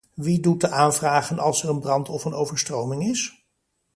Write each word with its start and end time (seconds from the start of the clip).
Wie 0.15 0.39
doet 0.39 0.61
de 0.61 0.69
aanvragen 0.69 1.39
als 1.39 1.63
er 1.63 1.69
een 1.69 1.79
brand 1.79 2.09
of 2.09 2.25
een 2.25 2.33
overstroming 2.33 3.03
is? 3.03 3.45